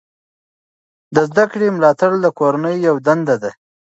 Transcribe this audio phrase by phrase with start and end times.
[1.15, 3.51] د زده کړې ملاتړ د کورنۍ یوه دنده ده.